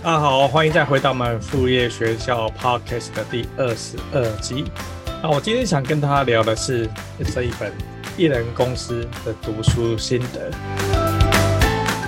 [0.00, 4.64] 大家好，欢迎再回到我们副业学校 Podcast 的第二十二集。
[5.20, 6.88] 那我今天想跟大家聊的是
[7.34, 7.72] 这一本
[8.16, 10.52] 艺人公司的读书心得。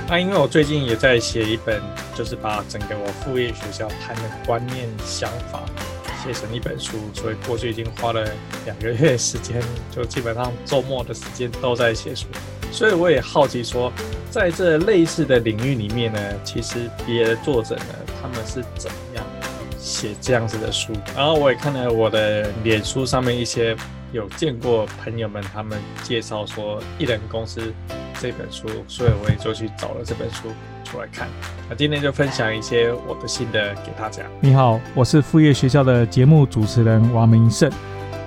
[0.08, 1.82] 那因为我最近也在写一本，
[2.14, 5.60] 就是把整个我副业学校谈的观念想法
[6.22, 8.24] 写成一本书，所以过去已经花了
[8.66, 9.60] 两个月时间，
[9.90, 12.26] 就基本上周末的时间都在写书。
[12.72, 13.92] 所以我也好奇说，
[14.30, 17.84] 在这类似的领域里面呢，其实别的作者呢，
[18.22, 19.24] 他们是怎么样
[19.78, 20.92] 写这样子的书？
[21.16, 23.76] 然后我也看了我的脸书上面一些
[24.12, 27.60] 有见过朋友们他们介绍说《艺人公司》
[28.20, 30.48] 这本书，所以我也就去找了这本书
[30.84, 31.28] 出来看。
[31.68, 34.22] 那今天就分享一些我的心得给大家。
[34.40, 37.70] 你好，我是副业学校的节目主持人王明胜。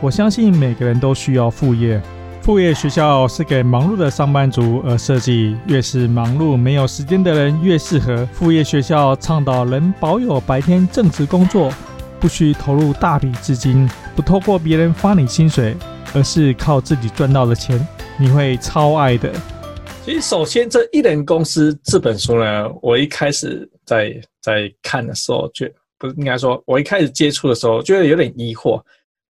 [0.01, 2.01] 我相信每个人都需要副业。
[2.43, 8.25] 副业学校是给忙碌的上班族而设计，越是忙碌没有时间的人越适合。
[8.33, 11.71] 副业学校倡导能保有白天正职工作，
[12.19, 15.73] 不需投入大笔资金，不透过别人发你薪水，
[16.13, 17.79] 而是靠自己赚到的钱，
[18.17, 19.31] 你会超爱的。
[20.03, 25.65] 其实，首先这一人公司这本书呢，我一开始在在看的时候，就
[25.97, 28.81] 不是应该说，我一开始接触的时候，觉得有点疑惑。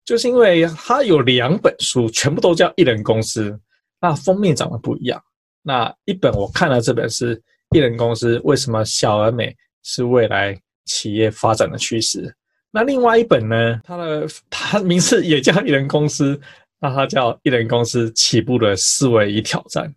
[0.05, 3.57] 就是因为它有两本书，全部都叫一人公司，
[4.01, 5.21] 那封面长得不一样。
[5.61, 12.35] 那一本我看了，这本是一人公司，为什么小而美是未来企业发展的趋势？
[12.69, 13.79] 那另外一本呢？
[13.85, 16.37] 它的它名字也叫一人公司，
[16.81, 19.89] 那它叫一人公司起步的思维与挑战。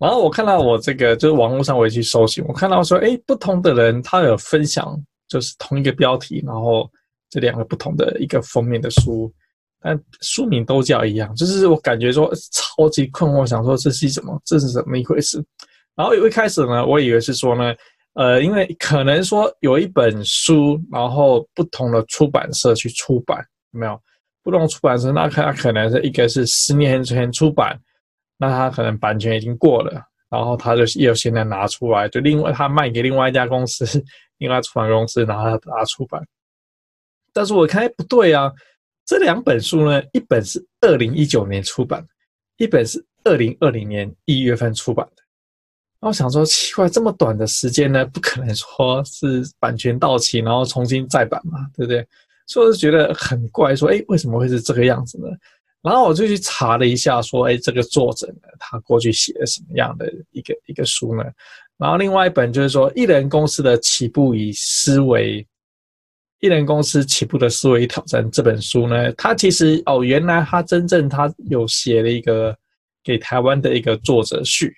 [0.00, 6.90] 然后我看到我这个就是网络上我也去搜寻，我看到说，哎，不同的人他有分享，就是同一个标题，然后。
[7.36, 9.30] 这两个不同的一个封面的书，
[9.82, 14.40] 但书名都叫一样，就是我感觉说超级困惑，想说这是什么？
[14.42, 15.44] 这是怎么一回事？
[15.94, 17.74] 然后一开始呢，我以为是说呢，
[18.14, 24.00] 呃，因为可能说有一本书，然后不同的出版社去出版，没有？
[24.42, 27.78] 不同出版社，那它可能是一个是十年前出版，
[28.38, 30.00] 那它可能版权已经过了，
[30.30, 33.84] 然后他就又现在拿出来，就另外他卖给另外一家公司，
[34.38, 36.26] 另外出版公司，然后他拿出版。
[37.36, 38.50] 但是我看，哎，不对啊，
[39.04, 42.02] 这两本书呢，一本是二零一九年出版，
[42.56, 45.22] 一本是二零二零年一月份出版的。
[46.00, 52.06] 然后我想说，奇怪，这么短的时间呢，不可能说是版权到期，然后重新再版嘛，对不对？
[52.46, 55.28] 所以我就觉得很怪，说，哎，为什么会是这个样子呢？
[55.82, 61.22] 然后我就去查了一下，说，哎，这个作者呢，他过去写了什么样的一个一个书呢？
[61.76, 65.46] 然后另外一本就是说，一人公司的起步与思维。
[66.40, 72.56] 一人公司起步的思维挑战这本书呢，它其实哦，原来他真正他有写了一个
[73.02, 74.76] 给台湾的一个作者序，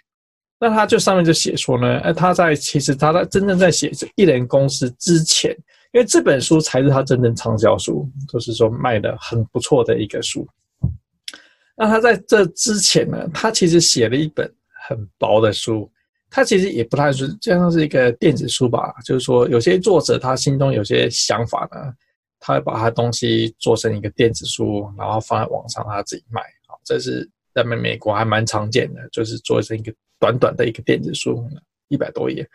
[0.60, 5.50] 那他就上面就写说呢，呃，他在其实他在真正在写一人公司之前，
[5.92, 10.46] 因为这本书才是他真正畅销书，就是说卖的很不错的一个书。
[11.76, 14.48] 那他在这之前呢，他其实写了一本
[14.88, 15.90] 很薄的书。
[16.30, 18.92] 它其实也不太是，就像是一个电子书吧。
[19.02, 21.92] 就是说，有些作者他心中有些想法呢，
[22.38, 26.42] 他会把他东西做成一个电子书，然后放在网上他自己卖。
[26.66, 29.90] 好，这是在美美国还蛮常见的，就是做成一个
[30.20, 31.42] 短短的一个电子书，
[31.88, 32.46] 一百多页。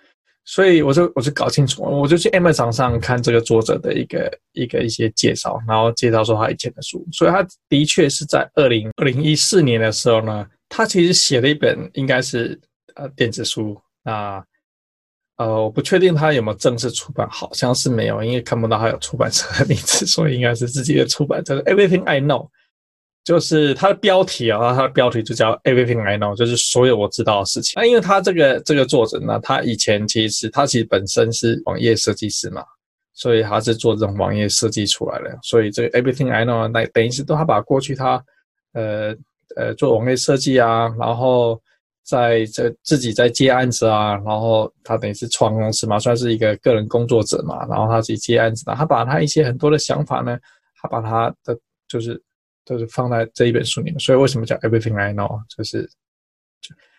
[0.45, 7.03] 所以我就我就搞清楚，我就去 Amazon 上看这个作者的一个一个一些介绍，然后介绍说他以前的书。
[7.11, 12.59] 所以他的确是在二零二零一四年的时候呢，他其实写了一本应该是。
[12.95, 14.43] 呃，电子书那
[15.37, 21.59] 呃，我不确定他有没有正式出版，好像是没有，因为看不到他有出版社的名字， 所以应该是自己的出版社。
[21.63, 22.49] Everything I Know，
[23.23, 27.73] 就是它的标题啊，它的标题就叫 Everything I Know，就是所有我知道的事情。
[27.81, 32.63] 那因为他这个这个作者呢，他以前其实他其实本身是网页设计师嘛，
[33.15, 35.35] 所以他是做这种网页设计出来的。
[35.41, 38.23] 所以这个 Everything I Know 那等于是都他把过去他
[38.73, 39.15] 呃
[39.55, 41.59] 呃做网页设计啊，然后。
[42.03, 50.38] 在这自己在接案子啊，然后他等于是创公司嘛，算是一个个人工作者嘛，然后他自己接案子，他把他一些很多的想法呢，
[50.82, 51.58] 他把他的
[51.88, 52.22] 就是
[52.66, 54.00] 就是放在这一本书里面。
[54.00, 55.41] 所以为什么叫 Everything I Know？
[55.55, 55.90] 就是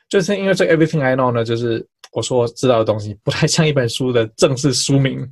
[0.08, 5.30] 就是因为这 Everything I Know 呢，就是我说我知道的东西不太像一本书的正式书名，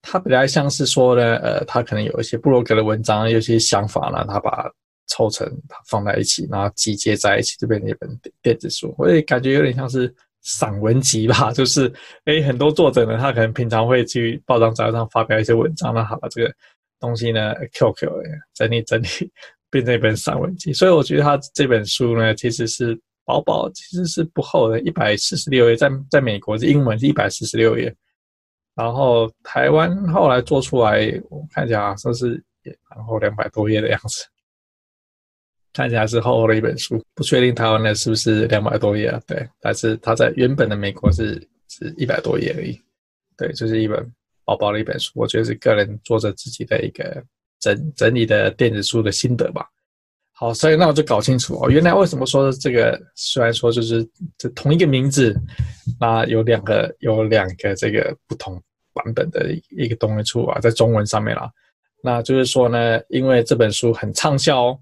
[0.00, 4.72] 他本来像是说呢，呃，他可能有一些布洛格的文章，有些想法呢，他把。
[5.08, 5.50] 凑成
[5.88, 8.08] 放在一起，然后集结在一起，就变成一本
[8.42, 8.94] 电子书。
[8.96, 11.92] 我也感觉有点像是散文集吧， 就是
[12.26, 16.54] 诶，很多作者呢，他可能平常会去报章杂志上发表一些文章，那他把这个
[17.00, 18.08] 东西呢，QQ
[18.54, 19.06] 整理 整理，
[19.70, 20.72] 变成一本散文集。
[20.72, 27.94] 所以我觉得他这本书呢，其实是薄薄，其实是不厚的，一百四十六页，在在美国是英文是一百四十六页，
[28.74, 34.24] 然后台湾后来做出来，我看起来说是也然后两百多页的样子，
[35.78, 39.22] 看起来是厚厚的一本书，不确定台湾的是不是两百多页啊？
[39.28, 42.76] 对，但是它在原本的美国是是一百多页而已，
[43.36, 44.04] 对，就是一本
[44.44, 47.22] 薄薄的一本书，我觉得是个人作者自己的一个
[47.60, 49.64] 整整理的电子书的心得吧。
[50.32, 54.04] 好，所以那我就搞清楚哦，原来为什么说这个虽然说就是
[54.36, 55.32] 这同一个名字，
[56.00, 58.60] 那有两个有两个这个不同
[58.92, 61.48] 版本的一个东西出啊，在中文上面啦，
[62.02, 64.76] 那就是说呢，因为这本书很畅销，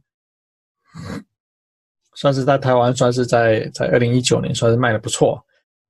[2.16, 5.38] 算是在台湾算是在在二零一九年算是卖得不错，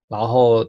[0.09, 0.69] 然后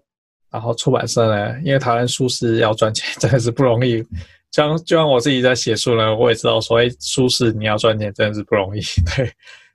[0.52, 4.06] 然后出版社呢，因为台湾书是要赚钱，真的是不容易。
[4.52, 8.80] 像就像我自己在写书呢，我也知道说，哎，书是你要赚钱真的是不容易，
[9.16, 9.30] 对，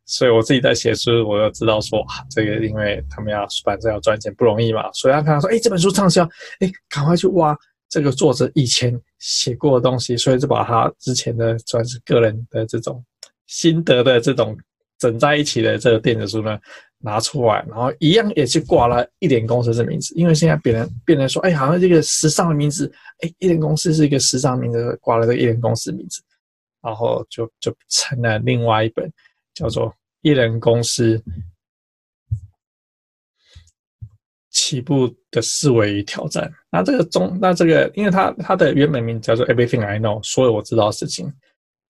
[0.07, 6.25] 所以我自己在写书，我就知道说，这个因为他们要出版社要赚钱不容易嘛，所以他看到说，哎，这本书畅销，
[6.61, 7.57] 哎，赶快去挖
[7.89, 13.05] 这个作者以前写过的东西，所以就把他之前的算是个人的这种
[13.53, 14.57] 心得的这种
[14.99, 16.59] 整在一起的这个电子书呢。
[17.05, 22.89] 拿出来，然后一样也去挂了一点公司的名字，因为现在别人别人说，哎，好像这个时尚的名字，
[23.23, 26.23] 哎，一点公司是一个时尚名字，挂了这个一点公司名字，
[26.81, 29.13] 然后就就成了另外一本
[29.53, 29.89] 叫做
[30.21, 31.21] 《一人公司
[34.51, 36.45] 起步的思维与挑战》。
[36.71, 41.33] 那这个中，那这个，因为它它的原本名叫做《Everything I Know》，所有我知道的事情，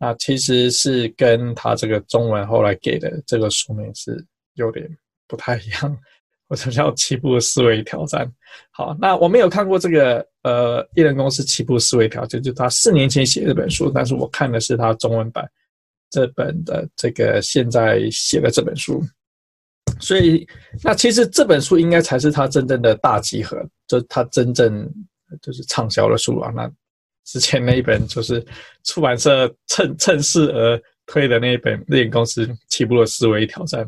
[0.02, 4.22] 那其实是跟他这个中文后来给的这个书名是
[4.54, 4.84] 有点。
[5.28, 5.98] 不太一样，
[6.46, 8.30] 或者叫起步思维挑战。
[8.70, 15.50] 好，那我没有看过这个呃，一人公司起步思维挑战，就他四年前写这本书，但是我看的是他中文版
[16.10, 19.02] 这本的这个现在写的这本书。
[20.00, 20.46] 所以，
[20.84, 23.56] 那其实这本书应该才是他真正的大集合，
[23.86, 24.86] 就他真正
[25.40, 26.52] 就是畅销的书啊。
[26.54, 26.70] 那
[27.24, 28.44] 之前那一本就是
[28.84, 33.84] 出版社趁趁势而推的那一本《一人公司起步的思维挑战》。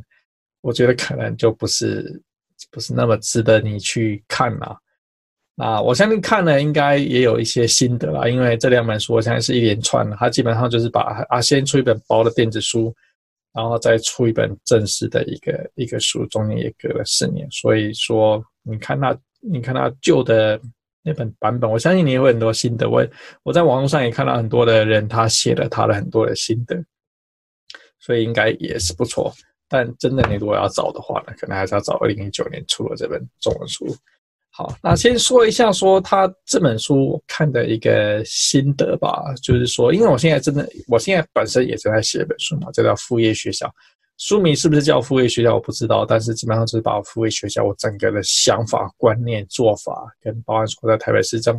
[0.61, 2.23] 我觉得可能就不是
[2.71, 4.77] 不是那么值得你去看了。
[5.55, 12.93] 那我相信看了应该也有一些心得啦，因为这两本书我相信是一连串的，它基本上就是把啊先出一本薄的电子书，
[13.53, 17.49] 然后再出一本正式的一个一个书，中间也隔了四年。
[17.53, 20.61] 所以说，你看它，你看它旧的
[21.05, 22.89] 那本版本，我相信你也会很多心得。
[22.89, 23.07] 我
[23.43, 26.83] 我在网络上也看到很多的人他写了他的很多的心得，
[28.01, 29.31] 所以应该也是不错。
[29.69, 33.87] 但真的，你如果要找的话呢，可能还是要找二零一九年出的这本中文书。
[34.51, 43.69] 好，那先说一下说他这本书看的一个心得吧，就是说，因为我现在真的，我现在本身也正在写一本书嘛，这叫副业学校。
[44.17, 51.57] 书名是不是叫副业学校我不知道，但是基本上就是把我副业学校我整个的想法、观念、做法，跟包含说在台北市政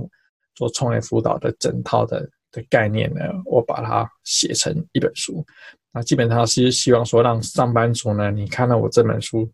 [0.53, 5.45] 做创业辅导的整套的的概念呢，我把它写成一本书。
[5.91, 9.49] 那基本上是希望说，让上班族呢，你看到我这本书，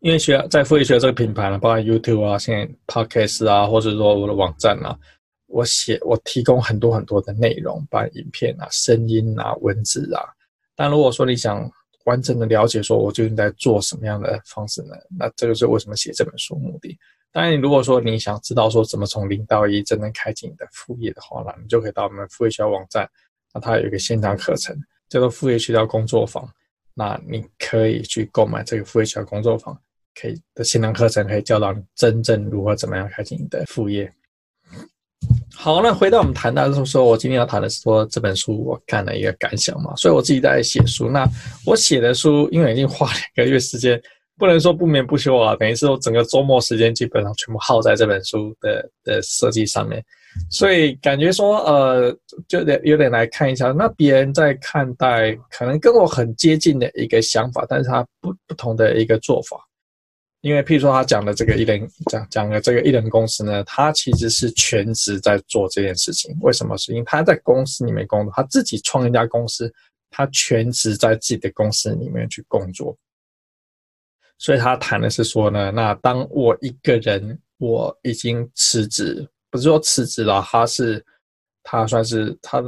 [0.00, 4.98] 因为学在副业学这个品牌呢，包括 YouTube 啊，现在 Podcast 啊，或者说我的网站啊，
[5.54, 10.20] 我写我提供很多很多的内容，把影片啊、声音啊、文字啊。
[10.74, 11.70] 但如果说你想
[12.06, 14.96] 完整的了解说，我究竟在做什么样的方式呢？
[15.16, 16.98] 那这个是为什么写这本书目的。
[17.30, 23.08] 当然，如果说你想知道说怎么从零到一真正开启你的副业的话呢，你就可以到我们副业学校网站，
[23.52, 24.76] 那它有一个线上课程
[25.08, 26.48] 叫做副业学校工作坊，
[26.94, 29.80] 那你可以去购买这个副业学校工作坊，
[30.20, 34.12] 可以的线上课程可以教导你真正如何怎么样开启你的副业。
[35.54, 41.26] 好，那回到我们谈到就是说我今天要谈的是说这本书我看了一个感想嘛，所以我自己在写书，那
[41.64, 44.00] 我写的书因为已经花两个月时间。
[44.36, 50.04] 不能说不眠不休啊，等于是我整个周末时间基本上全部耗在这本书的的设计上面，
[50.50, 52.12] 所以感觉说呃，
[52.48, 59.56] 就得有点来看一下，那别人在看待可能跟我很接近的一个想法，但是他不不同的一个做法，
[60.44, 66.76] 因为譬如说他讲的这个一人讲讲的这个一人公司呢，他其实是全职在做这件事情，为什么？
[66.76, 69.72] 是因为他在公司里面工作，他自己创一家公司，
[70.10, 72.94] 他全职在自己的公司里面去工作。
[74.36, 81.02] 所以他谈的是说呢，那当我一个人我已经辞职，不是说辞职了，他是
[81.62, 82.62] 他算是他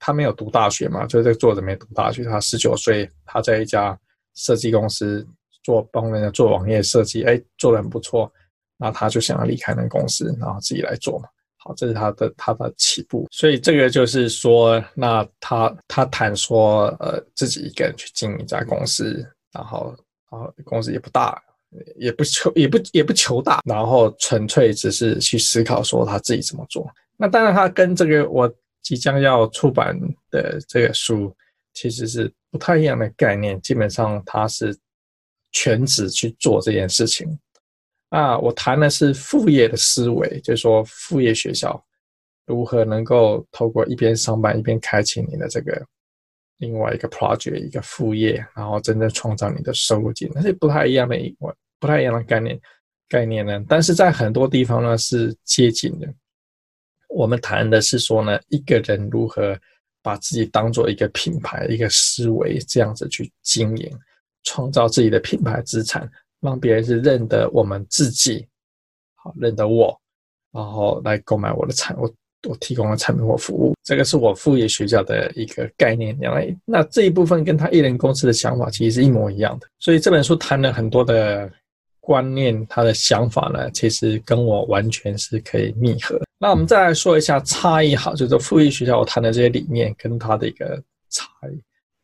[0.00, 3.96] 他没有读大学嘛，就是这个作者没读大学，他十九岁，他在一家
[4.34, 5.24] 设计公司
[5.66, 8.32] 做帮人家做网页设计，哎，做得很不错，
[8.76, 11.28] 那他就想要离开那个公司，然后自己来做嘛。
[11.56, 13.26] 好，这是他的他的起步。
[13.32, 19.92] 所以这个就是说，那他他谈说，呃，自己一个人去经营一家公司，然后
[20.30, 21.42] 然后公司也不大，
[21.96, 26.88] 也不求也不也不求大，然后纯粹只是去思考说他自己怎么做。
[27.16, 28.48] 那当然，他跟这个我
[28.82, 29.98] 即将要出版
[30.30, 31.34] 的这个书
[31.74, 33.60] 其实是不太一样的概念。
[33.60, 34.72] 基本上，他是
[35.56, 37.26] 全职去做这件事情。
[38.10, 41.82] 啊我谈的是副业的思维，就是说副业学校
[42.46, 45.84] 如何能够透过一边上班一边开启你的这个
[46.58, 51.34] 另外一个 project 一个副业，然后真正创造你的收入进来，那是不太一样的一
[51.80, 52.60] 不太一样的概念
[53.08, 53.64] 概念呢。
[53.68, 56.06] 但是在很多地方呢是接近的。
[57.08, 59.58] 我们谈的是说呢，一个人如何
[60.02, 63.98] 把自己当做一个品牌、一个思维这样子去经营，
[64.46, 66.10] 创造自己的品牌资产，
[66.40, 68.46] 让别人是认得我们自己，
[69.16, 69.94] 好认得我，
[70.50, 72.10] 然后来购买我的产我
[72.48, 73.74] 我提供的产品或服务。
[73.84, 76.16] 这个是我副业学校的一个概念。
[76.18, 79.66] 原来那这一部分跟他一人公司的想法其实是一模一样的。
[79.78, 81.50] 所以这本书谈了很多的。
[81.98, 86.16] 观念，他的想法呢，其实跟我完全是可以密合。
[86.38, 91.60] 那我们再来说一下差异，好，就是副业学校我谈的这些理念跟他的一个差异。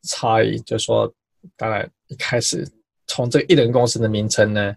[0.09, 1.07] 差异就是说，
[1.57, 2.67] 当然一开始
[3.07, 4.75] 从这个一人公司的名称呢，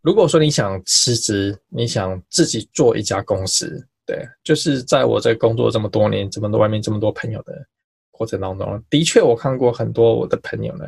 [0.00, 7.54] 如果说你想辞职，你想自己做一家公司，对，就是在我这工作这么多年，这么多外面这么多朋友的
[8.10, 10.84] 过程当中，的确我看过很多我的朋友呢，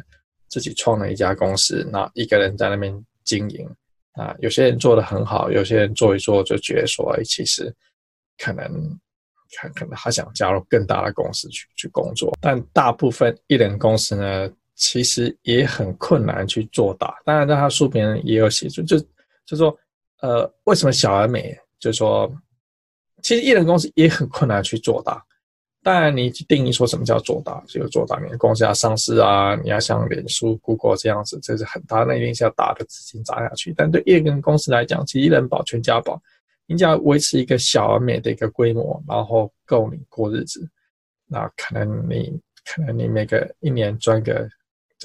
[0.49, 3.05] 自己创了一家公司，那一个人在那边。
[3.27, 3.69] 经营
[4.13, 7.75] 啊，有些人做得很好，有些人做一做就觉得说，哎，其实
[8.39, 8.67] 可能
[9.61, 17.15] 可可能他想加入更大的公司去去工作，但大部分一人公司呢，其实也很困难去做大。
[17.25, 18.97] 当然，在他书里面也有写出，就
[19.45, 19.77] 就说，
[20.21, 21.59] 呃，为什么小而美？
[21.79, 22.33] 就是说，
[23.23, 25.23] 其实一人公司也很困难去做大。
[25.83, 28.19] 当然，你定义说什么叫做大，就做大。
[28.19, 33.73] 你的公司要上市啊，你要像脸书、Google 这样子，这是很大，那一定是要大的资金砸下去。
[33.77, 36.21] 但对一人公司来讲，其实一人保全家保，
[36.67, 40.69] 你只要维持一个小而美的一个规模，然后够你过日子，
[41.29, 44.49] 那可能你可能你每个一年赚个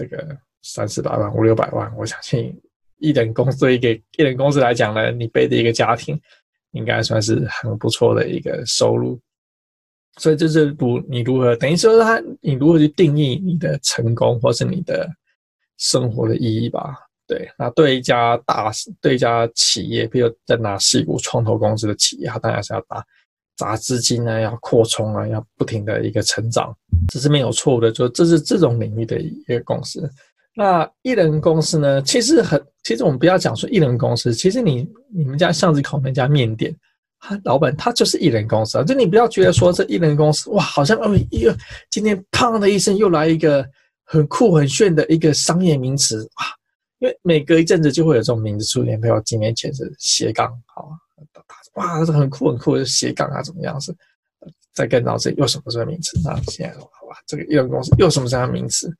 [0.01, 2.59] 这个三四百万、五六百万，我相信
[2.97, 6.19] 一人公司一个一人公司来讲呢，你背的一个家庭
[6.71, 9.19] 应该算是很不错的一个收入。
[10.17, 15.07] 所以这是如你如何等于说他你如何去定义你的成功或是你的
[15.77, 16.95] 生活的意义吧？
[17.27, 23.05] 对，那对一家大对一家企业，比如在拿矽谷创投公司的企业，它当然是要打
[23.55, 26.75] 砸资金啊，要扩充啊，要不停的一个成长，
[27.11, 27.91] 这是没有错误的。
[27.91, 30.09] 就这是这种领域的一个公司。
[30.55, 32.01] 那一人公司呢？
[32.01, 36.73] 其实很，其实我们不要讲说一人公司，其实你你们家巷子口那家面店。
[37.23, 41.55] 他老板他就是一人公司啊，就你不要觉得说这一人公司哇，好像哦一个
[41.91, 43.63] 今天砰的一声又来一个
[44.05, 46.49] 很酷很炫的一个商业名词啊，
[46.97, 50.89] 因为每隔一阵子就会有这种名字出现，比如几年前是斜杠，好，
[51.75, 53.95] 哇，这很酷很酷的斜杠啊，怎么样是？
[54.73, 56.19] 再更早这又什么什么名词？
[56.23, 58.91] 那现在说好这个艺人公司又什么什么名词？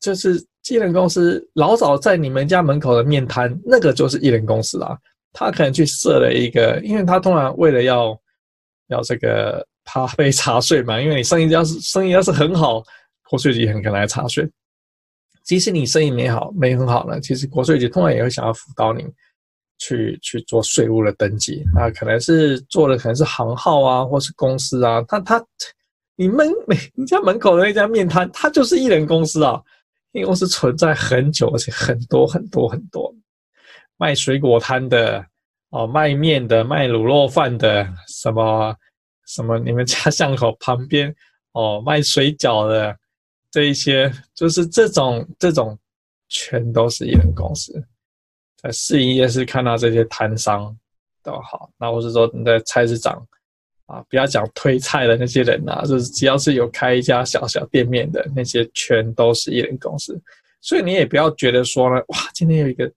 [0.00, 4.96] 就是一人公司老早在你们家门口的面摊，那个就是艺人公司啊。
[5.32, 8.18] 他可能去设了一个，因为他通常为了要
[8.88, 12.82] 要这个怕被查税嘛，因为你生意要是生意要是很好，
[13.28, 14.48] 国税局很可能来查税。
[15.44, 19.04] 即使你生意没好没很好呢，其实国税局通常也会想要辅导你
[19.78, 25.02] 去去做税务的登记啊，可能是做的可能是行号啊，或是公司啊。
[25.08, 25.44] 他他
[26.18, 29.62] 你们每 你家门口的那家面摊，它就是一人公司啊，
[30.10, 33.14] 因为公司存在很久，而且很多很多很多。
[33.96, 35.24] 卖水果摊的，
[35.70, 38.74] 哦，卖面的，卖卤肉饭的，什么
[39.26, 41.14] 什么，你们家 巷口旁边，
[41.52, 42.96] 哦，卖水饺的，
[43.52, 45.78] 这一些就是这种这种，
[46.28, 47.72] 全都是一人公司。
[48.56, 50.76] 在市营业是看到这些摊商
[51.22, 53.24] 都好，那或是说你在菜市场
[53.88, 60.16] 啊，不要讲推菜的那些人啊，就是只要是有开一家小小店面的那些，全都是一人公司。
[60.60, 62.88] 所以你也不要觉得说呢，哇，今天有一个。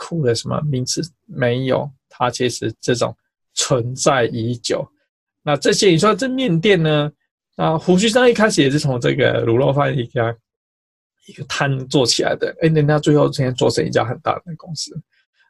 [0.00, 1.90] 酷的什么名词没有？
[2.08, 3.12] 它其实这种
[3.54, 4.88] 存在已久。
[5.42, 7.10] 那这些你说这面店呢？
[7.56, 10.32] 啊，胡须生一开始也是从这个卤肉饭一家
[11.26, 12.56] 一个摊做起来的。
[12.62, 14.96] 哎，人家最后今天做成一家很大的公司。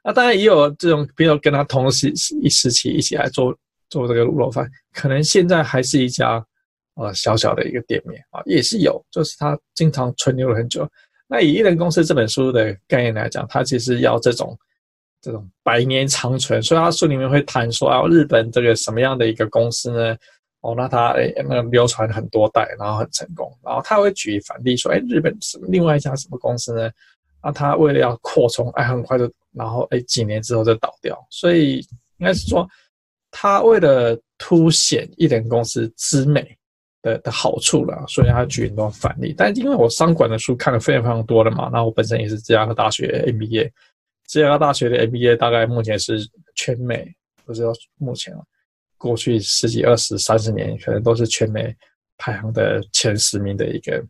[0.02, 3.54] 那当然也有这种，比如跟他同时一时期一起来做
[3.90, 6.44] 做这个卤肉饭，可能现在还是一家
[6.94, 10.88] 呃小小的一个店面啊，也是有，就是他经常存留了很久。
[11.26, 14.58] 那以一人公司这本书的概念来讲，它其实要这种
[15.20, 20.16] 这种百年长存，所以他书里面会谈说啊，日本这个什么样的一个公司呢？
[20.60, 26.90] 哦，那他诶，那流传很多代，然后很成功，然后他会举反例说，哎，日本什么另外一家什么公司呢？
[27.40, 31.76] 那他为了要扩充，哎，很快就，然后哎，几年之后就倒掉，所以
[32.16, 32.68] 应该是说，
[33.30, 36.56] 他为了凸显一人公司之美
[37.02, 39.34] 的的好处了，所以他举很多反例。
[39.36, 43.70] 但因为我商管的书看了非常非常多了嘛，那我本身也是芝加哥大学 MBA，
[44.26, 46.18] 芝加哥大学的 MBA 大概目前是
[46.54, 48.40] 全美，不知道目前啊。
[48.96, 51.72] 过去十几、二十、三十年，可能都是全美
[52.16, 54.04] 排行的前十名的一个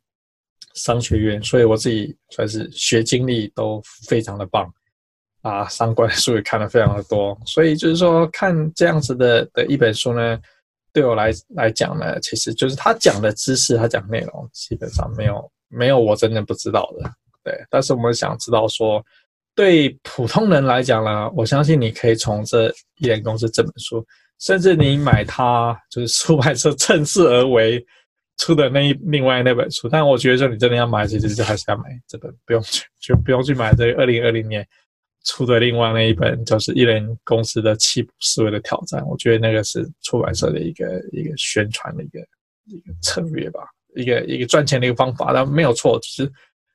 [0.75, 4.73] 商学院，所以我自己算是学经历都非常的棒
[5.43, 10.39] 啊，相关的书也看了非常的多，所以就是说看这样子的的一本书呢，
[10.93, 17.11] 对我来来讲呢，其实就是他讲的知识，他讲内容基本上没有没有我真的不知道的，
[17.45, 19.05] 对，但是我们想知道说，
[19.55, 24.05] 对普通人来讲呢，我相信你可以从这一人公司这本书。
[24.41, 27.85] 甚至你买它，就是出版社趁势而为
[28.37, 34.65] 出的那一另外那本书，但我觉得说你真的要买，其实就还是要买这本，不用去就不用去买这个二零二零年
[35.25, 39.07] 出的另外那一本，就是一人公司的七步思维的挑战。
[39.07, 42.21] 我觉得那个是出版社的一个一个宣传的一个
[42.67, 43.61] 一个策略吧，
[43.95, 46.33] 一个一个赚钱的一个方法，但没有错，只是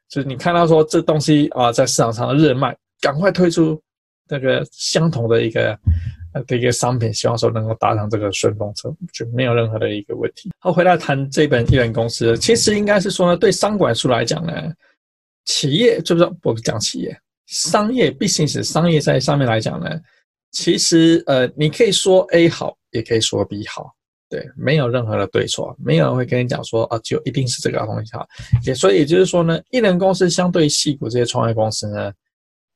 [0.09, 3.81] 就是你看到说这东西啊在市场上的热卖，赶快推出
[4.27, 5.77] 那个相同的一个。
[6.47, 10.49] 的一个商品，希望说能够搭上这个顺风车，就没有任何的一个问题。
[10.57, 14.51] 好，回来谈这本一人公司，其实应该是说呢，对商管书来讲呢，
[15.45, 19.89] 企业就是不讲企业，商业毕竟是商业，在上面来讲呢，
[20.51, 23.93] 其实呃，你可以说 A 好，也可以说 B 好，
[24.29, 28.27] 对，没有任何的对错，没有人会跟你讲说啊，就一定是这个东西好。
[28.65, 32.11] 也所以也就是说呢，一人公司相对于矽谷这些创业公司呢，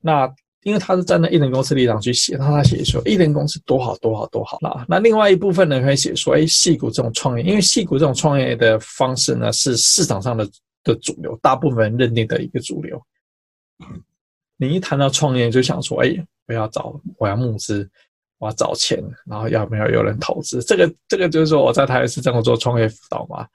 [0.01, 0.31] 那。
[0.63, 4.57] 因为他是站在一人公司立场去写，那他写说一人公司多好多好多好。
[4.89, 10.45] 那另外一部分呢，可以写说，哎，矽谷这种创业，因为矽谷这种创业的方式呢，是市场上的
[10.83, 13.01] 的主流，大部分人认定的一个主流。
[14.57, 17.87] 你一谈到创业，就想说，哎，我要找，我要募资，
[18.39, 20.61] 我要找钱，然后要不要有人投资？
[20.63, 23.47] 这个这个就是说，我在台北市政府做创业辅导嘛，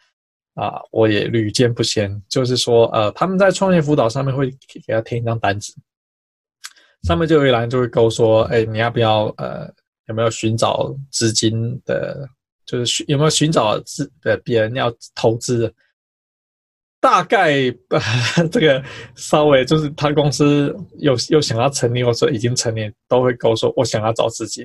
[0.55, 4.49] 啊，我也屡见不鲜，就是说，呃，他们在创业辅导上面会
[4.87, 5.75] 给他填一张单子。
[7.03, 9.69] 上面就有一栏就会勾说，哎，你要不要呃，
[10.07, 12.29] 有没有寻找资金的，
[12.65, 15.75] 就是有没有寻找资的别人要投资？
[17.03, 17.55] 大概
[17.89, 18.81] 呃这个
[19.17, 24.65] 稍微就是他公司有又想要成立或者已经成立，都会跟我说我想要找资金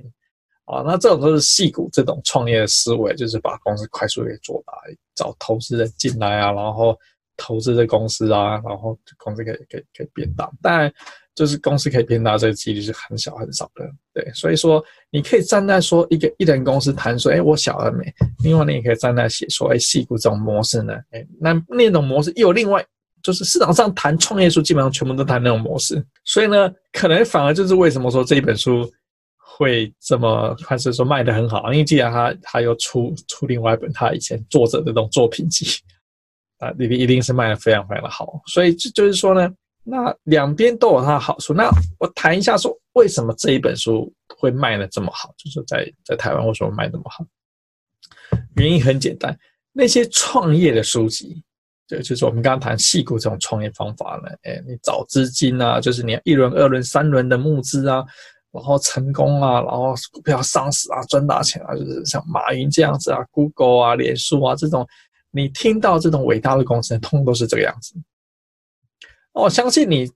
[0.65, 0.83] 啊。
[0.85, 4.73] 那这种都是细股这种创业的思维，就是把公司快速给做大，
[5.15, 6.95] 找投资人进来啊，然后
[7.35, 10.93] 投资这公司啊，然后公司可以可以可以变大，但。
[11.37, 18.11] 就是公司可以变大，这个几率是很小很少的，对，所以说你可以站在说一个一人公司谈说，哎，我小而美。
[18.43, 22.83] 另外你也可以站在写说，哎，矽谷这种模式呢，哎，那那种模式又有另外，
[23.21, 28.91] 就是市场上谈创业书基本上全部都谈那种模式，所以呢，可能反而就是为什么说这一本书
[29.37, 35.67] 会这么还是说卖得很好，因为既然他他又出出另外一本他以前作者的这种作品集
[36.57, 39.47] 啊，里边一定是卖得非常非常的好，所以就就是说呢。
[39.89, 41.53] 那两边都有它的好处。
[41.53, 45.33] 那我谈一下说，为什么这一本书会卖得这么好？
[45.37, 47.25] 就是在在台湾为什么卖这么好？
[48.57, 49.37] 原因很简单，
[49.71, 51.41] 那些创业的书籍，
[51.87, 54.29] 对，就是我们刚刚谈细谷这种创业方法呢。
[54.43, 58.03] 哎，你找资金啊，就是你一轮、二轮、三轮的募资啊，
[58.51, 64.85] 然后成功啊，然后股票上市啊，赚大钱啊，就是像马云这样子啊，Google 啊，脸书啊这种，
[65.31, 67.95] 你听到这种伟大的公司，通通都是这个样子。
[69.37, 70.09] 我相信你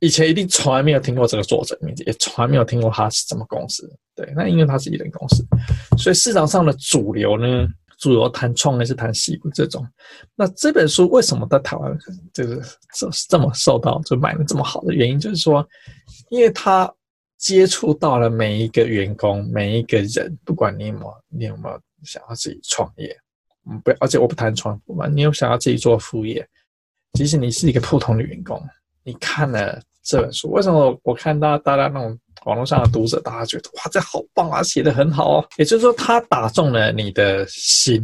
[0.00, 3.90] 以前一定从来没有听过这个作者名字，也从来没有听过他是什么公司。
[4.14, 5.44] 对，那因为他是一人公司，
[5.98, 7.66] 所以市场上的主流呢，
[7.98, 9.86] 主流谈创业是谈西谷这种。
[10.34, 11.98] 那这本书为什么在台湾
[12.32, 12.60] 就是
[12.94, 15.66] 这这么受到就卖的这么好的原因，就是说，
[16.30, 16.92] 因为他
[17.38, 23.14] 接触到了每一个员工，每一个人，不管你有没有你有没有想要自己创业，
[23.70, 26.46] 嗯，不，而且我不谈创业嘛，你有想要自己做副业。
[27.14, 28.62] 即使你是一个普通的员工，
[29.02, 35.48] 你看了这本书，为什么我看到大家那种网络上的读者，大家觉得哇，这好棒啊，写得很好哦。
[35.56, 38.02] 也就是说，他打中了你的心，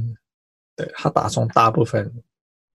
[0.74, 2.10] 对，他打中大部分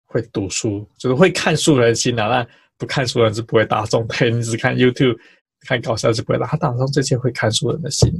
[0.06, 2.28] 会读书，就是会看书的人心啊。
[2.28, 5.18] 那不看书人是不会打中的， 你只看 YouTube
[5.62, 6.46] 看搞笑是不会的。
[6.46, 8.14] 他打中这些会看书人的心，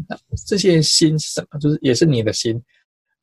[0.48, 1.60] 这些心是什么？
[1.60, 2.62] 就是也是你的心。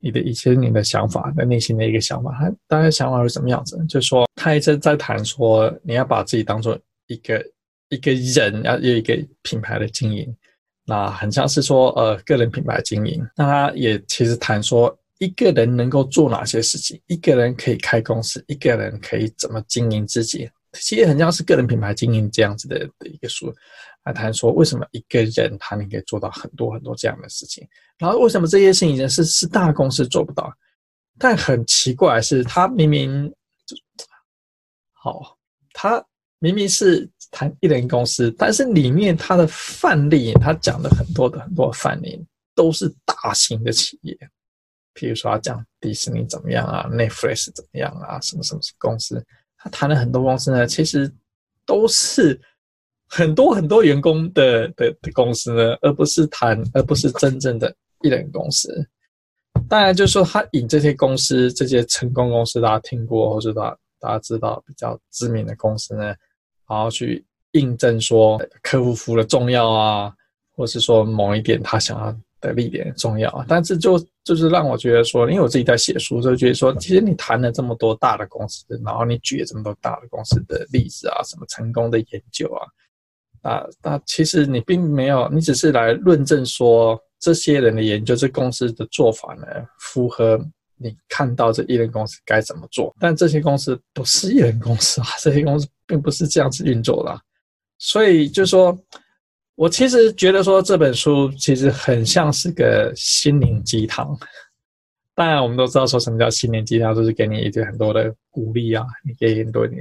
[0.04, 3.82] 你的一些你的想法，的内心的一个想法，他大概想法是什么样子？
[3.88, 7.42] 就是说，他一直在谈说，你要把自己当做一个
[7.88, 10.36] 一个人要有一个品牌的经营，
[10.84, 13.26] 那很像是说呃个人品牌经营。
[13.34, 23.50] 那他也其实谈说一个人能够做哪些事情，一个人可以开公司，一个人可以怎么经营自己，其实很像是个人品牌经营这样子的的一个书。
[24.04, 27.66] 来谈说为什么一个人他能够做到很多很多这样的事情，
[27.98, 30.52] 然后为什么这些事情是是大公司做不到？
[31.18, 33.32] 但很奇怪的是，他明明
[33.66, 33.76] 就
[34.92, 35.38] 好，
[35.72, 36.04] 他
[36.38, 42.22] 明明是谈一人公司，但是里面他的范例，他讲的很多的很多范例
[42.54, 44.14] 都是大型的企业，
[44.94, 49.24] 譬如说他讲迪士尼怎么样啊，Netflix 怎么样啊，什么什么公司，
[49.56, 51.10] 他谈了很多公司呢，其实
[51.64, 52.40] 都是
[53.16, 57.72] 很多很多员工的的的公司呢，而不是谈，而不是真正的
[58.02, 58.84] 一人公司。
[59.68, 66.06] 当然，就是说他引这些公司，这些成功公司，大家听过或者大大家知道比较知名的公司呢，
[66.68, 70.12] 然后去印证说客户服务的重要啊，
[70.56, 73.46] 或是说某一点他想要的利点重要啊。
[73.48, 82.66] 但是就就是让我觉得说，因为我自己在写书，就觉得说，其实你谈了这么多大的公司，然后你举了这么多大的公司的例子啊，什么成功的研究啊，
[83.44, 87.00] 啊，那其实你并没有，你只是来论证说。
[87.20, 89.46] 这些人的研究，这公司的做法呢，
[89.78, 90.38] 符合
[90.76, 92.94] 你看到这一人公司该怎么做。
[93.00, 97.18] 但这些公司不是一人公司啊，这些公司并不是这样子运作的。
[97.78, 98.78] 所以就说，
[99.54, 104.14] 我其实觉得说这本书其实很像是个心灵鸡汤。
[105.14, 109.76] 当然，我们都知道说什么叫心灵鸡汤，就是给你一些很多的鼓励啊，你给很多你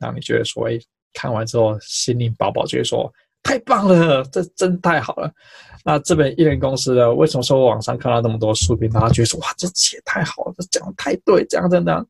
[0.00, 0.78] 让你觉得说，哎，
[1.16, 3.10] 看完之后心灵饱饱，觉得说
[3.42, 5.32] 太棒了，这真太好了。
[5.82, 7.14] 那这本一人公司呢？
[7.14, 12.06] 为什么说我网上看到那么多书评，大家觉得说哇，这写太好了，这讲的太对，这样这样，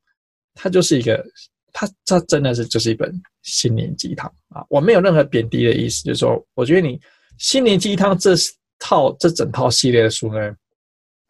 [0.55, 1.25] 它就是一个，
[1.73, 4.65] 它它真的是就是一本心灵鸡汤啊！
[4.71, 6.99] 我没有任何贬低的意思，就是说，我觉得你
[7.39, 8.35] 心灵鸡汤这
[8.79, 10.55] 套这整套系列的书呢，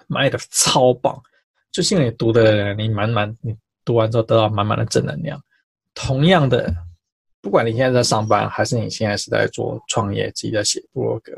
[0.06, 1.20] 卖的超棒，
[1.72, 3.52] 就是因为你读的，你满满，你
[3.84, 5.42] 读完之后得到满满的正能量。
[5.94, 6.72] 同样的，
[7.46, 11.32] 不管你现在在上班，还是你现在是在做创业，自己在写部落格。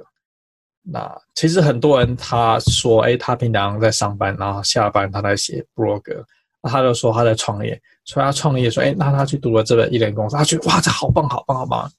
[0.80, 6.24] 那其实很多人他说，哎，他平常在上班，然后下班他在写部落格，
[6.62, 11.92] 那他就说他在创业，所以他创业说，哎，那他去读了这本一人公司，他觉得哇，这好棒，好棒，好棒。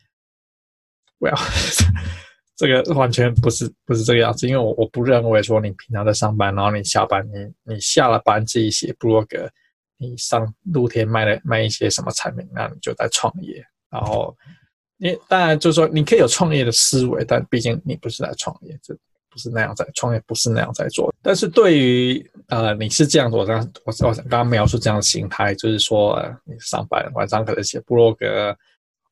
[1.19, 1.39] ”Well，，
[2.57, 9.47] 这个完全不是不是这个样子，因为我我不认为说你平常在上班，然后你下班，你你下了班自己写部落格，
[9.97, 14.35] 你上露天卖了卖一些什么产品，那你就在创业，然后。
[15.01, 18.93] 你当然就是说，你可以有创业的思维，但毕竟你不是来创业，这
[19.29, 21.09] 不是那样在创业，不是那样在做。
[21.21, 28.53] 但是对于呃，你是这样子，我刚我我刚刚描述这样的形态，就是说，呃，你上班晚上可能写部落格，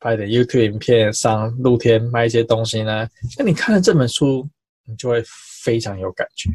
[0.01, 3.07] 拍点 YouTube 影片，上露天卖一些东西呢。
[3.37, 4.45] 那你看了这本书，
[4.83, 5.23] 你就会
[5.63, 6.49] 非常有感觉。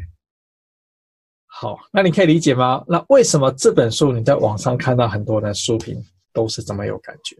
[1.47, 2.83] 好，那你可以理解吗？
[2.87, 5.99] 那为什么这本书你在网上看到很多的书评
[6.31, 7.35] 都是这么有感觉？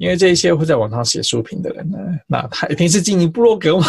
[0.00, 3.84] 因为这一些会在网上写书评的人呢，那他一定是经营部落格嘛，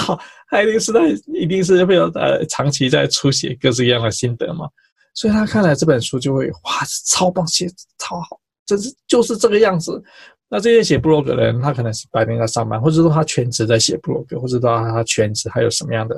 [0.50, 4.68] 他一定是在，一定是会有呃长期在书写各式各样的心得嘛，
[5.14, 7.66] 所以他看来这本书就会哇，超棒，写
[7.98, 10.04] 超好，真是就是这个样子。
[10.50, 16.16] 那这些写部落格的人，他可能是白天在上班，或者说他全职在写部落格，或者说他全职还有什么样的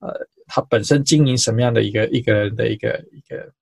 [0.00, 0.10] 呃，
[0.46, 3.52] 他本身经营什么样的一个一个人的一个一个。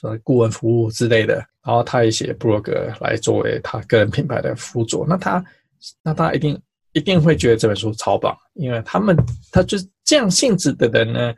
[0.00, 1.34] 说顾问服务之类的，
[1.64, 5.44] 然后他也写部落格来作为他个人品牌的辅佐，那他，
[6.04, 6.56] 那他一定
[6.92, 9.16] 一定会觉得这本书超棒，因为他们
[9.50, 11.34] 他就是这样性质的人呢，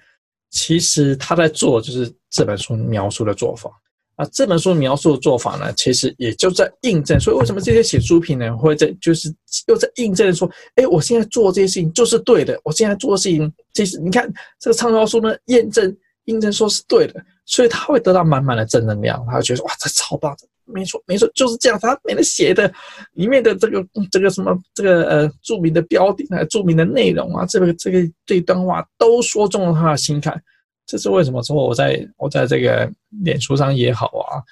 [0.50, 3.70] 其实他在做就是这本书描述的做法
[4.16, 9.34] 啊，这本书描述的做法呢，其实也就在印证，所以为什么这些写书评呢，会在就是
[9.68, 15.96] 又在印证说，哎，我现在做这些事情就是对的，我现在做的事情其实你看这个畅销书呢，验证。
[16.26, 21.78] 印证说是对的，所以他会得到满满的正能量，他会觉得哇，这超棒的，没错没错，就是这样。
[21.80, 22.72] 他每天写的
[23.12, 30.40] 里面的这个这个什么这个呃著名的标点啊，著名的内容啊，这个这个这段话都说中了他的心坎。
[30.86, 31.40] 这是为什么？
[31.42, 32.90] 之后我在我在这个
[33.22, 34.42] 脸书上也好啊，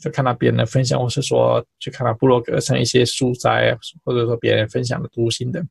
[0.00, 5.64] 就看到别人的分享，或是说去看到部落格上一些书摘，或者说别人分享的读心的，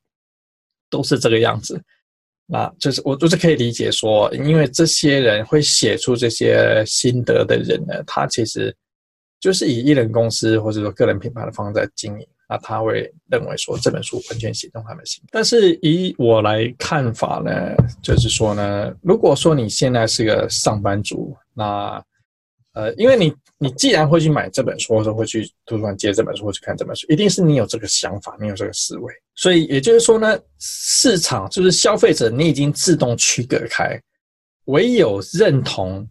[0.90, 1.82] 都是这个样子。
[2.52, 8.76] 啊就是我就是可以理解说，因为这些人会写出这些心得的人呢，他其实
[9.40, 15.24] 就是以艺人公司或者说个人品牌的方式在经营，那他会认为说这本书完全写中他们心。
[15.32, 22.04] 但是以我来看法呢，就是说呢，如果说你现在是个上班族，那
[22.74, 29.14] 呃，因为你你既然会去买这本书，或者会去图书馆借这本书，或去看这本书，一定是你有这个想法，你有这个思维。
[29.36, 34.02] 所以也就是说呢，市场就是消费者，你已经自动区隔开，
[34.66, 36.08] 唯有认同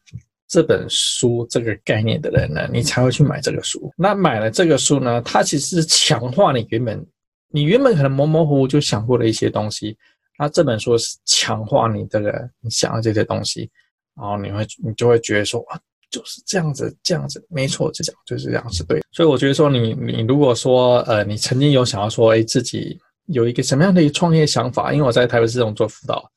[0.46, 3.90] 这本书这个概念的人呢，你才会去买这个书。
[3.96, 7.06] 那买了这个书呢，它其实是强化你原本
[7.48, 9.96] 你原本可能模模糊糊就想过的一些东西。
[10.38, 13.70] 那这本书是强化你这个你想要这些东西，
[14.14, 15.80] 然后你会你就会觉得说啊。
[16.10, 19.00] 就是这样子，这样子没错，就讲就是这样是对。
[19.12, 24.92] 所以我觉得说你，你如果说呃，你曾经有想要说，哎，自己有一个什么样的一个创业想法？
[24.92, 26.30] 因为我在台北市这种做辅导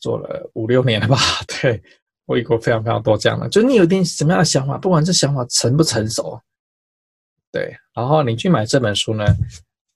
[0.00, 1.16] 做了五六年了吧，
[1.60, 1.82] 对，
[2.24, 6.40] 我遇过非常非常多这样的，就你有一点什么样的想法，不管这想法成不成熟，
[7.52, 9.24] 对，然后你去买这本书呢，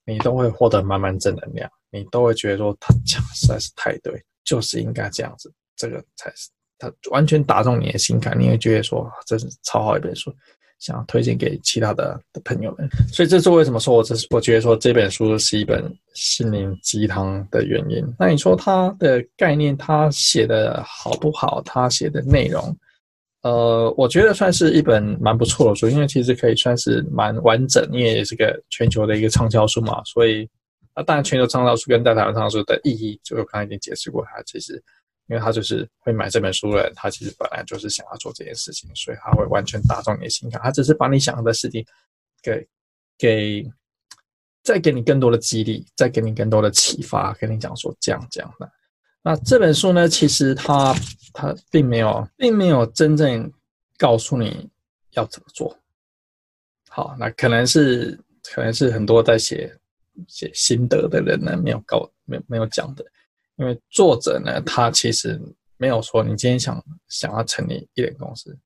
[0.05, 6.51] 你都会获得满满正能量，你都会觉得说他讲实在是太对，就是应该这样子，这个才是。
[6.83, 10.35] 它完全打中你的心坎，你会觉得说这是超好一本书，
[10.81, 12.89] 想要推荐给其他的的朋友们。
[13.13, 18.05] 所以这是为什么说我这是我觉得说这本书是一本心灵鸡汤的原因。
[18.19, 21.63] 那你说它的概念，它写的好不好？
[21.65, 22.77] 它写的内容，
[23.43, 30.03] 呃，我觉得算是一本蛮不错的书，因为其实可以算是蛮完整，因为也是个全球的一个畅销书嘛。
[30.05, 30.49] 所以
[30.95, 34.83] 啊，当然全球畅销书跟在台湾畅销书的意义，就我刚才已经解释过，它其实。
[35.33, 40.61] 因为他就是会买这本书的人，他其实本来就是想要做这件事情，所以他会完全打中你的心坎。
[40.61, 41.83] 他只是把你想要的事情
[42.43, 42.69] 给
[43.17, 43.67] 给
[44.63, 48.71] 再给你更多的激励，再给你更多的启发，跟你讲说这样这样的。
[49.23, 50.95] 那这本书呢，其实他
[51.33, 53.51] 他并没有并没有真正
[53.97, 54.69] 告诉你
[55.13, 55.75] 要怎么做。
[56.91, 59.75] 好，那可能是可能是很多在写
[60.29, 63.03] 写心得的人呢，没有告没没有讲的。
[63.57, 65.41] 因为作者呢，他其实
[65.77, 68.59] 没有说你今天想想要成立一人公司，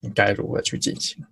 [0.00, 1.24] 你该如何去进行？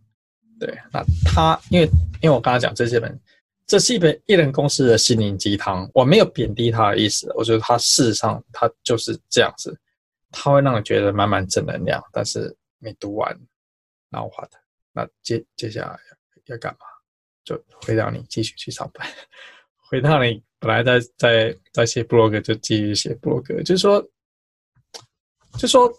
[0.59, 1.87] 对，那他因为
[2.21, 3.19] 因为我刚才讲这些本，
[3.67, 9.79] 这是一本艺人公司的心灵鸡汤，我没有贬低他的意思，我觉得他事实上他就是这样子，
[10.31, 13.39] 他会让你觉得满满正能量，但是你读完，
[14.11, 14.59] 然后画的，
[14.93, 15.99] 那接接下来
[16.47, 16.81] 要，要干嘛？
[17.45, 19.09] 就回到你继续去上班，
[19.89, 20.43] 回到你。
[20.61, 23.61] 本来在在在写部落格，就继续写部落格。
[23.63, 24.01] 就是说，
[25.59, 25.91] 就说，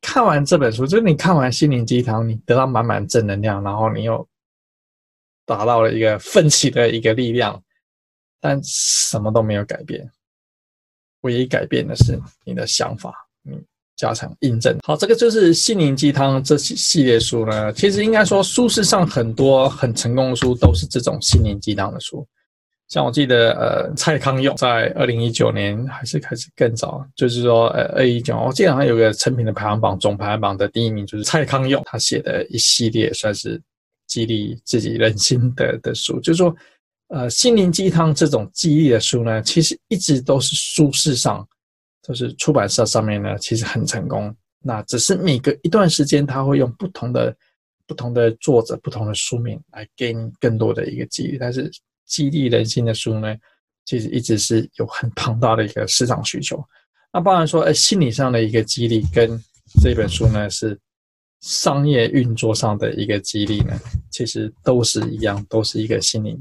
[0.00, 4.28] 看完这本书，就是你看完心灵鸡汤，你得到满满正能量，然后你又
[5.46, 7.62] 达到了一个奋起的一个力量，
[8.40, 10.10] 但什么都没有改变。
[11.20, 13.56] 唯一改变的是你的想法，你
[13.94, 14.76] 加强印证。
[14.82, 17.72] 好，这个就是心灵鸡汤这系系列书呢。
[17.72, 22.26] 其实应该说，书市上很多很成功的书都是这种心灵鸡汤的书。
[22.92, 33.58] 像我记得，呃，蔡康永在二零一九年还是开始更早，就是说，呃，二一九，我记得好像有个成品的排行榜，总排行榜的第一名就是蔡康永，他写的一系列算是
[34.06, 36.20] 激励自己人心的的书。
[36.20, 36.54] 就是说，
[37.08, 41.48] 呃，心灵鸡汤这种激励的书呢，其实一直都是书市上，
[42.02, 44.36] 就是出版社上面呢，其实很成功。
[44.62, 47.34] 那只是每隔一段时间，他会用不同的、
[47.86, 51.70] 不同的作者、不同的书名来给你更多的一个激励，但是。
[52.12, 53.34] 激励人心的书呢，
[53.86, 56.62] 其实一直是有很庞大的一个市场需求。
[57.10, 59.42] 那当然说，哎，心理上的一个激励跟
[59.82, 60.78] 这本书呢是
[61.40, 63.72] 商业运作上的一个激励呢，
[64.10, 66.38] 其实都是一样，都是一个心灵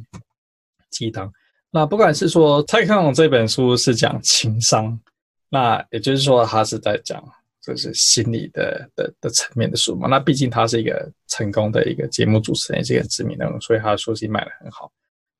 [0.90, 1.32] 鸡汤。
[1.72, 5.00] 那不管是说蔡康永这本书是讲情商，
[5.48, 7.24] 那也就是说他是在讲
[7.62, 10.10] 就是心理的的的层面的书嘛。
[10.10, 14.92] 那毕竟他是一个成功的一个节目主持人，也是一个知名人物，所以他的书其实卖得很好。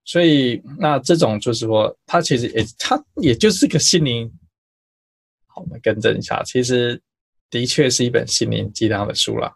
[0.04, 4.30] 所以，那这种就是说，他其实也，他也就是个心灵。
[5.48, 7.00] 好，我们更正一下，其实
[7.50, 9.54] 的确是一本心灵鸡汤的书了。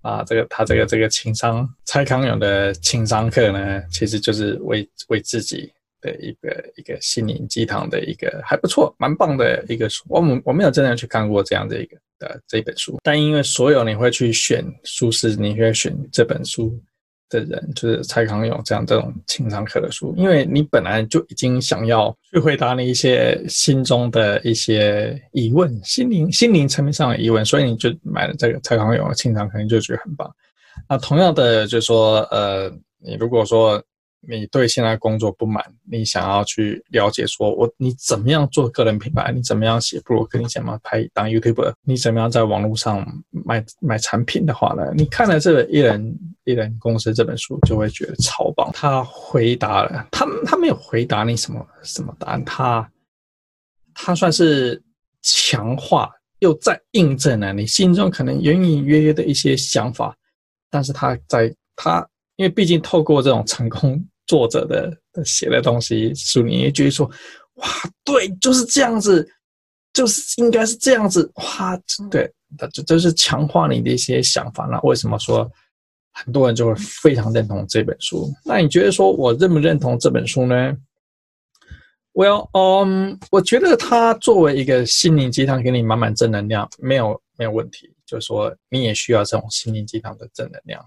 [0.00, 10.04] 啊，这个他这个这个情商，蔡康永的情商课呢，其实就是为为自己的一个一个心灵鸡汤的一个还不错、蛮棒的一个书。
[10.08, 16.78] 我们我没有真的去看过这样的一个的这本书，但因为所有你会去选书是你会选这本书。
[17.28, 30.30] 的人就是蔡康永这样这种情商课的书，因为你本来就已经想要去回答你一些心中的一些疑问，心灵心灵层面上的疑问，所以你就买了这个蔡康永的情商，可能就觉得很棒。
[30.88, 33.82] 那同样的，就是说，呃，你如果说。
[34.28, 39.32] 你对现在工作不满，你想要去了解说，我你怎么样做个人品牌？
[39.32, 40.38] 你怎么样写部落格？
[40.38, 41.72] 你怎么拍当 YouTuber？
[41.82, 44.92] 你怎么样在网络上卖卖产品的话呢？
[44.94, 48.70] 你看了这个一人一人公司这本书，就会觉得超棒。
[48.72, 52.90] 他回答了，他他没有回答你什么什么答案，他
[53.94, 54.82] 他算是
[55.22, 56.10] 强化，
[56.40, 60.16] 又在印证了你心中可能隐隐约约的一些想法，
[60.70, 62.06] 但是他在他，
[62.36, 67.10] 因为毕竟透过这种成功作者的写的东西书，你也觉得说，
[67.54, 67.66] 哇，
[68.04, 69.28] 对，就是这样子，
[69.92, 71.76] 就是应该是这样子，哇，
[72.10, 72.30] 对，
[72.72, 74.64] 这这是强化你的一些想法。
[74.66, 75.50] 那为什么说
[76.12, 78.32] 很多人就会非常认同这本书？
[78.44, 80.76] 那你觉得说我认不认同这本书呢
[82.12, 87.92] ？Well，嗯，我觉得它作为一个心灵鸡汤，给你满满正能量，没有没有问题。
[88.06, 90.84] 就是说，你也需要这种心灵鸡汤的正能量。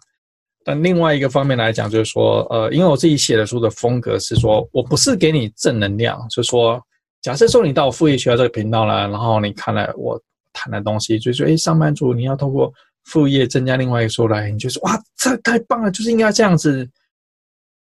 [0.67, 6.77] 但另外一个方面来讲，就是说，呃，因为我自己写的书的风格是说，我不是给你正能量，就是说，
[7.21, 12.69] 假设说你到我副业学校这个频道了，然后你看了我谈的东西，就是说，诶，上班族你要透过
[13.06, 16.86] 副业增加另外一个收入来，你就说，哇，这太棒了，就是应该这样子。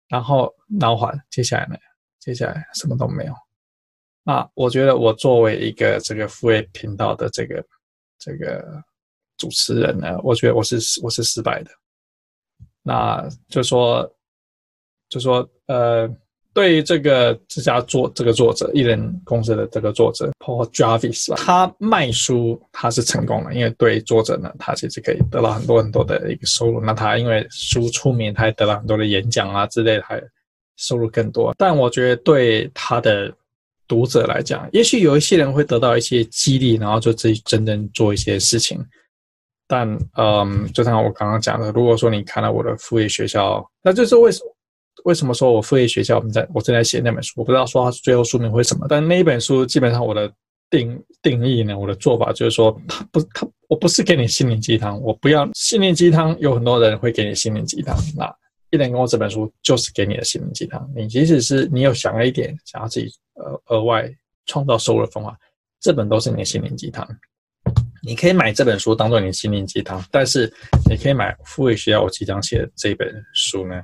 [0.09, 1.75] 然后，然后接下来呢？
[2.19, 3.33] 接下来什么都没有。
[4.23, 7.63] 那我觉得我作为一个这个副业频道的这个
[8.17, 8.81] 这个
[9.37, 11.69] 主持人呢，我觉得我是我是失败的。
[12.83, 14.09] 那就说
[15.09, 16.09] 就说呃，
[16.53, 26.79] 对于这个这家作这个作者艺人公司的这个作者 Paul Jarvis，他卖书他是成功了，因为对作者呢，他其实可以得到很多很多的一个收入。
[26.81, 30.21] 那他因为书出名，他也得到很多的演讲啊之类的，还。
[30.77, 33.31] 收入更多，但我觉得对他的
[33.87, 38.83] 读者来讲，也许有一些人会得到一些激励，然后就自己真正做一些事情。
[39.71, 44.55] 但嗯，就像我刚刚讲的，如果说你看了我的副业学校，那就是为什么
[45.05, 50.29] 为什么说我副业学校我们在我正在写那本书，我不知道说它最后书名会什么，但那一本书基本上我的
[50.69, 58.29] 定定义呢，我的做法就是说，它不，它我不是给你心灵鸡汤，我不要心灵鸡汤，有很多人会给你心灵鸡汤，那。
[58.73, 60.89] 一人公司这本书就是给你的心灵鸡汤。
[60.95, 64.09] 你即使是你有想了一点，想要自己呃额外
[64.45, 65.37] 创造收入的方法，
[65.81, 67.05] 这本都是你的心灵鸡汤。
[68.01, 70.51] 你可以买这本书当做你的心灵鸡汤，但是
[70.89, 73.81] 你可以买副业学校我即将写的这本书呢，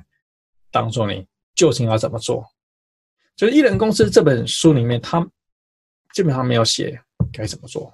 [0.70, 2.44] 当做你究竟要怎么做。
[3.36, 5.20] 就是一人公司这本书里面，他
[6.12, 7.00] 基本上没有写
[7.32, 7.92] 该怎么做。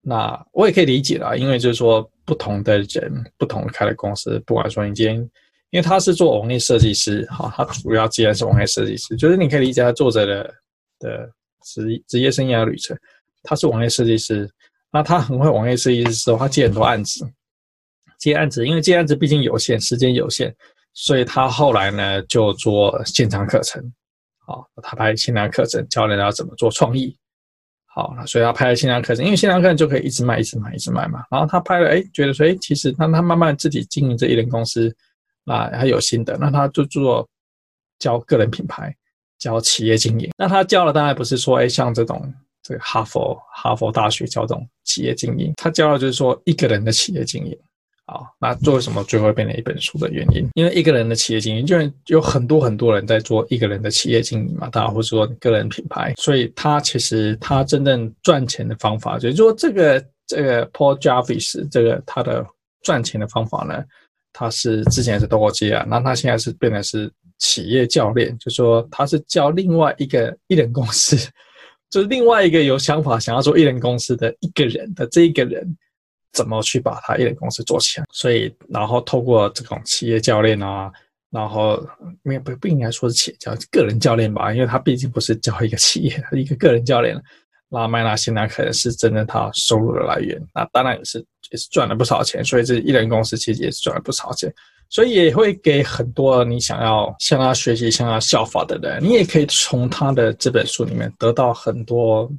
[0.00, 5.30] 那我也可以理解啦，因为就是说不同的人，不同的开的公司，不管说你今天。
[5.72, 10.54] 因为他是做网页设计师，哈，他主要既然是网页设计师，就是你可以理解他作者的
[10.98, 11.32] 的
[11.62, 12.98] 职职业生涯旅程。
[13.44, 14.50] 他是网页设计师，
[14.92, 17.24] 那他很会网页设计师的时候，他接很多案子，
[18.18, 20.54] 接案子，因为接案子毕竟有限，时间有限，
[20.94, 23.82] 所以他后来呢就做线上课程，
[24.46, 27.16] 好，他拍线上课程，教人家怎么做创意，
[27.86, 31.24] 好，所以他拍了线上课程，因为线上课程就可以一直卖，一直卖，一直卖嘛。
[31.30, 34.94] 然后他拍了，哎，觉得说，哎，其实让他慢慢自己经营这一人公司。
[35.46, 37.28] 啊，还有心得，那他就做
[37.98, 38.94] 教个人品牌，
[39.38, 40.30] 教企业经营。
[40.36, 47.56] 那他教的当然不是说，哎，像这种这个哈佛哈佛大学教这种企业经营，他教的就是说一个人的企业经营。
[48.06, 50.48] 好，那做什么最后变成一本书的原因？
[50.54, 62.44] 因为一个人的企业经营，就有很多很多人在做一个人的企业经营嘛，大家会说个人品牌，所以他其实他真正赚钱的方法，就是说这个这个 Paul Jarvis 这个他的
[62.82, 63.84] 赚钱的方法呢。
[64.32, 71.16] 他是之前是多国接啊，那他现在是变成是企业教练，就是说他是教另外一个一人公司，
[71.90, 75.76] 就是另外一个有想法想要做艺人公司的一个人的这一个人，
[76.32, 78.06] 怎么去把他艺人公司做起来？
[78.12, 80.90] 所以，然后透过这种企业教练啊，
[81.30, 81.84] 然后
[82.22, 87.20] 没有不不应该说是企业教个人教练吧，因为他毕竟不是教一个企业，他是一个个人教练。
[87.72, 94.52] 那麦纳现在可能是真正他收入的来源，那当然也是也是赚了不少钱，所以这一人公司其实也是赚了不少钱，
[94.90, 102.30] 所以也会给很多你想要向他学习、向他效法的人，你也可以从他的这本书里面得到很多。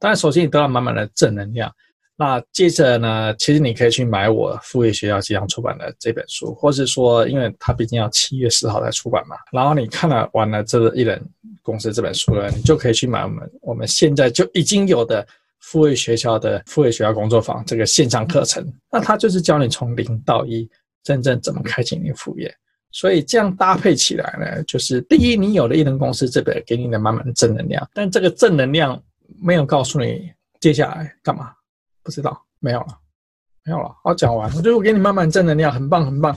[0.00, 1.70] 当然，首先你得到满满的正能量。
[2.16, 9.36] 那接着呢，其实你可以去买我副业学校即将出版的这本书，或是说，因为它毕竟要七月十号才出版嘛。
[9.52, 11.24] 然后你看了完了这个一人
[11.62, 15.24] 公司这本书了，你就可以去买我们我们现在就已经有的
[15.60, 18.66] 复位学校的复位学校工作坊这个线上课程。
[18.90, 20.68] 那它就是教你从零到一，
[21.08, 22.54] 真正怎么开启你副业。
[22.90, 29.02] 所以这样搭配起来呢，就是第一，你有了一人公司这本给你的满满的正能量，但这个正能量
[29.40, 31.50] 没有告诉你接下来干嘛。
[32.02, 32.88] 不知道，没有了，
[33.64, 33.90] 没有了。
[34.04, 36.36] 好，讲完，我就给你满满正能量，很棒，很棒。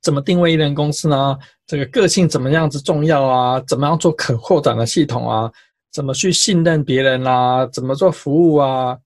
[0.00, 1.38] 怎么定位一人公司呢？
[1.66, 3.60] 这个个性怎么样子重要啊？
[3.66, 5.50] 怎么样做可扩展的系统啊？
[5.90, 7.66] 怎么去信任别人啊？
[7.66, 8.96] 怎么做服务啊？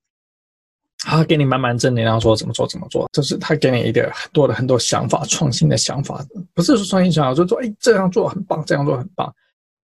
[1.04, 6.24] 他给你满满正能量，说怎么做怎么做，就是他给你一个很多的很多想法，创新的想法，
[6.54, 9.34] 不是说创新想法，就是说哎这样做很棒，这样做很棒。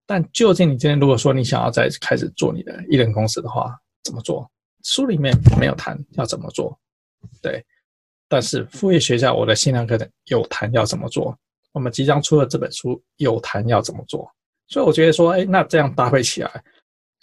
[0.06, 4.48] 但究竟你今天如果说你想要再开始做你的艺人公司的话，怎么做？
[4.84, 6.78] 书里面没有谈要怎么做，
[7.42, 7.64] 对。
[8.28, 11.36] 但是副业学校我的线上课程有谈要怎么做，
[11.72, 14.30] 我们即将出的这本书有谈要怎么做，
[14.68, 16.64] 所以我觉得说，哎，那这样搭配起来，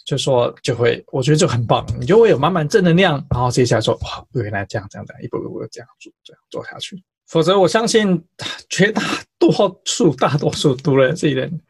[0.06, 7.02] 就说就会，我觉得就很棒，你就会有满满正能量，然后接下来说，哇，原来这样这样的，一步一步这样做，这样做下去。
[7.26, 8.24] 否则，我相信
[8.70, 9.02] 绝大
[9.38, 11.60] 多数、大多数读了这一人，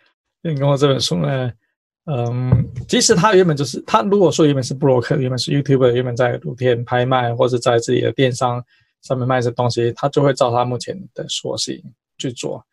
[0.43, 1.51] 跟我这本书呢，
[2.05, 8.63] 嗯，即使他原本就是他，如果说原本是布洛克，原本是 YouTuber，原本在露天拍卖或者在自己的电商。
[9.03, 11.85] 上面卖这东西，他就会照他目前的说事情
[12.19, 12.65] 去做。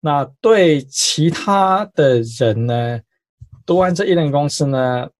[0.00, 3.00] 那对其他的人呢，
[3.66, 5.10] 读完这一人公司呢，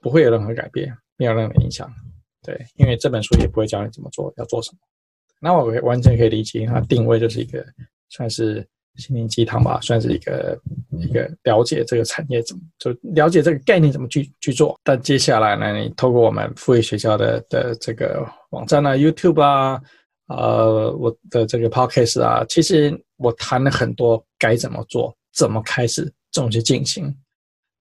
[0.00, 1.88] 不会有任何改变，没有任何影响。
[2.42, 4.78] 对，因为这本书也不会教你怎么做，要做什么。
[5.40, 7.64] 那我完全可以理解，它定位就是一个
[8.10, 8.66] 算是
[8.96, 10.60] 心灵鸡汤吧，算是一个
[10.98, 14.78] 一个了解这个产业怎么，就了解这个概念怎么去去做。
[14.82, 18.26] 但接下来呢，你透过我们富裕学校的的这个。
[18.50, 19.78] 网站啊，YouTube 啊，
[20.28, 27.14] 呃，我的这个 Podcast 啊，其实我谈了很多该怎么做，怎么开始，怎么去进行。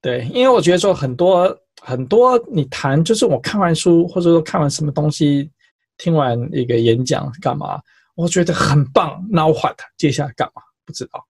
[0.01, 5.49] 对，因为我觉得说很多很多，你谈就是我看完书，或者说看完什么东西，
[5.97, 7.79] 听完一个演讲干嘛，
[8.15, 9.25] 我觉得很棒。
[9.29, 9.79] Now what？
[9.97, 10.61] 接下来干嘛？
[10.85, 11.25] 不知道。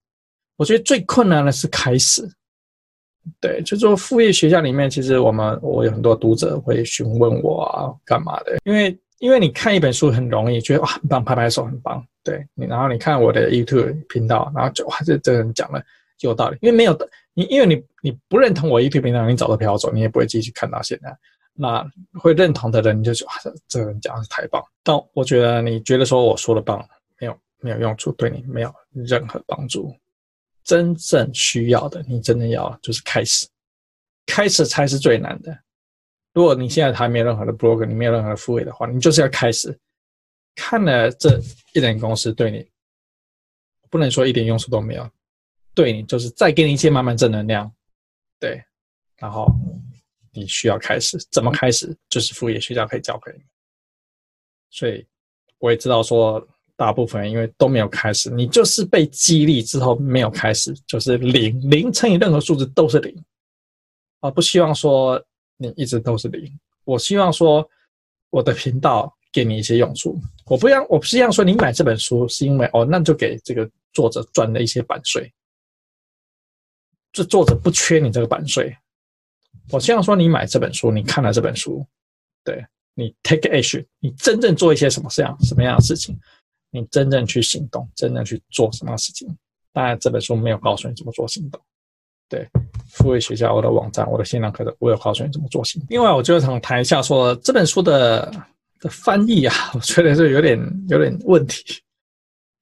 [0.55, 2.29] 我觉得最困难的是开始。
[3.39, 8.97] 对，就说副业学校里面，其实我们我有很多读者会询问我啊，干嘛的，因为。
[9.19, 12.05] 因为你看一本书很容易，觉得哇很棒，拍拍手很棒。
[12.23, 15.83] 对你，然后你看我的 YouTube 频道，然后就哇这这人讲的
[16.19, 16.57] 有道理。
[16.61, 16.95] 因为没有，
[17.37, 21.15] 你因为你你不认同我 YouTube 频道，你早都飘走，你也不会继续看到现在。
[21.53, 21.87] 那
[22.19, 23.33] 会认同的人，你就说哇
[23.67, 24.59] 这个人讲的是太棒。
[24.81, 26.83] 但我觉得你觉得说我说的棒，
[27.19, 29.95] 没有没有用处，对你没有任何帮助。
[30.63, 33.47] 真正需要的，你真的要就是开始，
[34.25, 35.55] 开始才是最难的。
[36.33, 39.77] 如果你现在还没有任何的 blog，你没有任何的副业的话，你就是要开始
[40.55, 41.39] 看了这
[41.73, 42.67] 一点公司对你，
[43.91, 45.07] 不能说一点用处都没有，
[45.77, 47.71] 对你就是再给你一些满满正能量，
[48.39, 48.59] 对，
[49.17, 49.45] 然后
[50.33, 51.95] 你需要开始，怎么开始？
[52.09, 53.43] 就是副业学校可以教给你。
[54.71, 55.05] 所以
[55.59, 56.43] 我也知道说，
[56.75, 63.23] 大部分人因为都没有开始，你就是被激励之后没有开始，就是零，零乘以任何数字都是零，
[64.21, 65.23] 啊，不希望说。
[65.59, 66.47] 你一直都是零。
[66.83, 67.67] 我希望说，
[68.29, 70.15] 我的频道给你一些用处。
[70.45, 75.33] 我不要，我不是要说你买这本书是因为哦，那就给这个作者赚了一些版税。
[77.17, 78.71] 这作者不缺你这个版税。
[79.71, 81.83] 我希望说，你买这本书，你看了这本书，
[82.43, 82.63] 对
[82.93, 86.15] 你 take action，你真正做一些什么这样什么样的事情，
[86.69, 89.27] 你真正去行动，真正去做什么样的事情。
[89.73, 91.59] 当然，这本书没有告诉你怎么做行动。
[92.29, 92.47] 对，
[92.91, 95.83] 副业学校，我的网站，我的线上课程，我有告诉你怎么做行。
[95.89, 98.31] 另外，我就想谈一下说这本书的
[98.79, 101.81] 的翻译啊，我觉得是有点有点问题。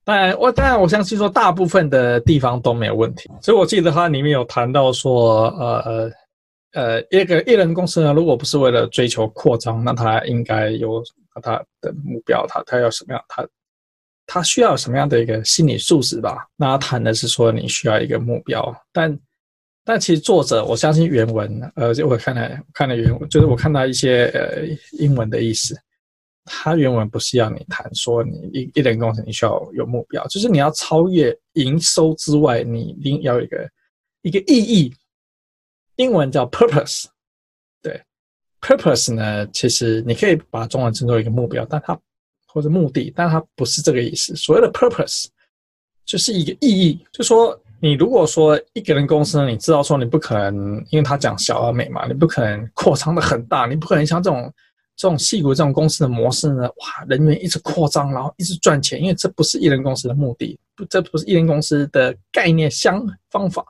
[0.06, 3.30] 当然，我当然我相信说大部分的地方都没有问题。
[3.41, 6.12] 所以我记得它里面有谈到说，呃呃
[6.74, 11.03] 呃，一个一人公司呢，如果不是为了追求扩张，那他应该有
[11.41, 13.45] 他的目标，他他要什么样，他
[14.28, 16.47] 他需要什么样的一个心理素质吧？
[16.56, 19.20] 那他谈的是说你需要一个目标，但。
[19.88, 25.80] 但其实作者，我相信原文，呃，我看了看了原文，就是我看到一些呃英文的意思，
[26.46, 33.70] 他原文不是要你谈说你一一人公司你需要有目标，就是你要超越营收之外，你一定要有一个
[34.22, 34.93] 一个意义，
[35.96, 37.06] 英文叫 purpose，
[37.82, 38.02] 对
[38.62, 42.00] ，purpose 呢，其实你可以把中文称作一个目标，但它
[42.48, 44.36] 或者目的，但它不是这个意思。
[44.36, 45.26] 所谓的 purpose
[46.06, 47.60] 就是一个意义，就说。
[47.82, 54.52] 你如果说一个人公司呢，你知道说你不可能，因为他讲小而美嘛，你不可能扩张的很大，你不可能像这种
[54.96, 63.66] 这种矽谷这种公司的模式呢，哇，人员一直扩张，然后一直赚钱，因为这不是一人公司的目的，不，这不是一人公司的概念相方法。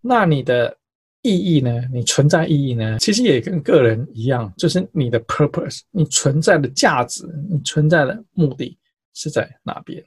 [0.00, 0.76] 那你的
[1.22, 1.82] 意义呢？
[1.90, 2.98] 你存在意义呢？
[2.98, 8.76] 其实也跟个人一样，就是你的 purpose，你存在的价值，你存在的目的
[9.14, 10.04] 是在哪边？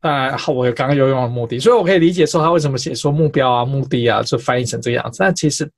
[0.00, 5.18] 当然，好，我刚刚有用了目的，所以我可以理解说他为什么写说目标啊、目的啊，就翻译成这个样子。
[5.20, 5.70] 但其实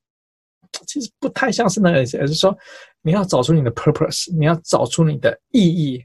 [0.87, 2.57] 其实不太像是那个意思，而是说
[3.03, 6.05] 你要找出你的 purpose，你要找出你的意义，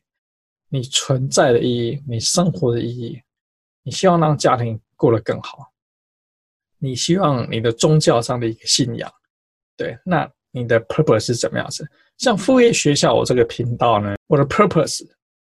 [0.70, 3.22] 你存在的意义，你生活的意义，
[3.84, 5.72] 你希望让家庭过得更好，
[6.78, 9.12] 你希望你的宗教上的一个信仰，
[9.78, 11.90] 对，那你的 purpose 是怎么样子？
[12.18, 15.08] 像副业学校我这个频道呢，我的 purpose。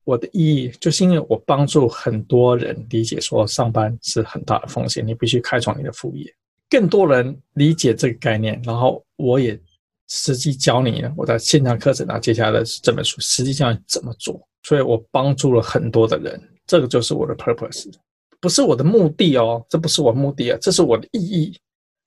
[0.06, 6.36] 我的意义就是因为我帮助很多人理解说上班是很大的风险，你必须开创你的副业。
[6.70, 9.60] 更多人理解这个概念，然后我也
[10.08, 14.40] 实际教你我在线上课程，然后接下来的这本书实际教你怎么做。
[14.64, 17.90] 所以我帮助了很多的人，这个就是我的 purpose，
[18.42, 21.58] 不是我的目的哦，这不是我目的啊，这是我的意义。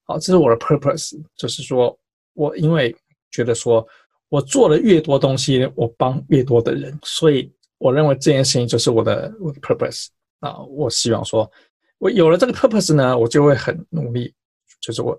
[0.05, 1.99] 好，这是我的 purpose，就是说
[2.35, 2.95] 我因为
[3.31, 3.87] 觉得说
[4.29, 10.09] 我做了越多东西，我帮越多的人，所以我认为这件事情就是我的我的 purpose
[10.41, 10.59] 啊。
[10.65, 11.51] 我希望说，
[11.99, 14.35] 我有了这个 purpose 呢，我就会很努力，
[14.83, 15.19] 就是我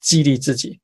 [0.00, 0.80] 激励自己，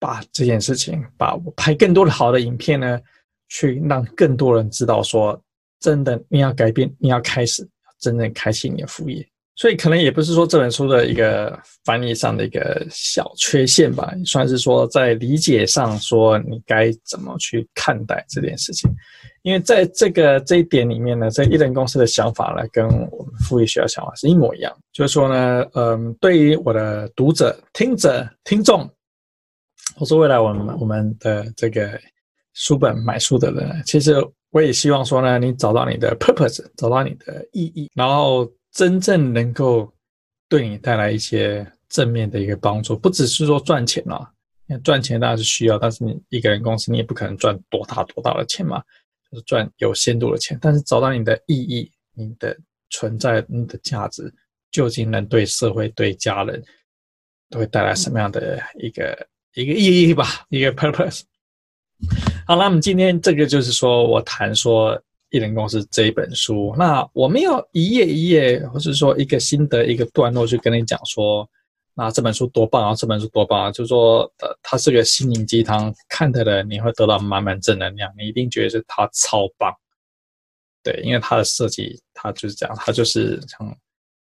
[0.00, 3.00] 把这件事情，把我拍更多的好的影片呢，
[3.48, 5.40] 去让更多人知道说，
[5.78, 7.68] 真的你要改变，你要开始
[8.00, 9.29] 真正开启你的副业。
[9.60, 11.54] 所以可能也不是说这本书的一个
[11.84, 18.90] 翻译上的一个小缺陷吧，算是说在理解上说你该怎么去看待这件事情。
[19.42, 24.74] 因为在这个这一点里面呢，这一人公司的想法呢，跟我们富裕学校想法是一模一样。
[24.94, 28.88] 就是说呢，嗯，对于我的读者、听者、听众，
[29.94, 32.00] 或是未来我们我们的这个
[32.54, 34.14] 书本买书的人，其实
[34.52, 38.50] 我也希望说呢，你找到你的 purpose，找到你的意义，然后。
[38.72, 39.92] 真正能够
[40.48, 44.32] 对你带来一些正面的一个帮助，不只是说赚钱了，
[44.84, 48.80] 赚钱当然是需要，但是你一个人公司你也不可能赚多大多大的钱嘛，
[49.30, 50.56] 就是赚有限度的钱。
[50.62, 52.56] 但是找到你的意义、你的
[52.90, 54.32] 存在、你的价值，
[54.70, 56.62] 究竟能对社会、对家人
[57.48, 60.46] 都会带来什么样的一个一个意义吧？
[60.48, 61.22] 一个 purpose。
[62.46, 65.00] 好，那么今天这个就是说我谈说。
[65.30, 71.48] 一人公司这一本书，那我没有一页一页，或是说一个心得一个段落去跟你讲说，
[71.94, 79.72] 那这本书多棒啊，这本书多棒啊，就是说，呃，它是个心灵鸡汤，看的人你会得到满满正能量，你一定觉得是它超棒。
[80.82, 83.76] 对，因为它的设计，它就是这样，它就是像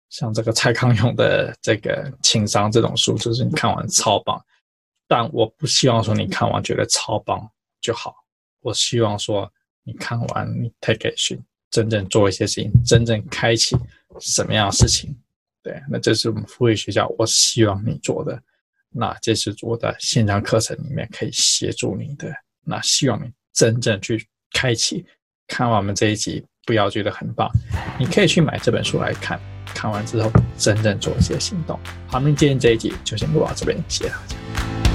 [0.09, 4.43] 像这个蔡康永的这个情商这种书，就是你看完超棒。
[5.07, 7.47] 但我不希望说你看完觉得超棒
[7.79, 8.15] 就好，
[8.61, 9.47] 我希望说。
[9.87, 11.39] 你看完，你 take action，
[11.71, 13.77] 真正做一些事情，真正开启
[14.19, 15.15] 什么样的事情？
[15.63, 18.37] 对，那这是我们富裕学校，我希望你做的。
[18.89, 22.29] 那这是我的线上课程里面可以协助你的。
[22.65, 25.05] 那希望你真正去开启。
[25.47, 27.49] 看完我们这一集，不要觉得很棒，
[27.97, 29.39] 你可以去买这本书来看。
[29.73, 31.79] 看完之后，真正做一些行动。
[32.07, 34.86] 好，那今天这一集就先录到这边，谢谢大家。